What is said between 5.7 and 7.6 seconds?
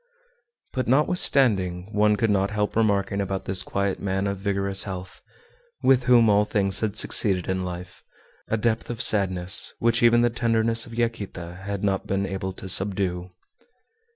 with whom all things had succeeded